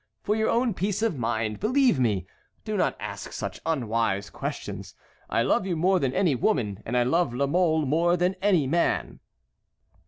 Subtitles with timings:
[0.23, 2.25] For your own peace of mind, believe me,
[2.65, 4.95] do not ask such unwise questions.
[5.29, 8.65] I love you more than any woman, and I love La Mole more than any
[8.65, 9.19] man."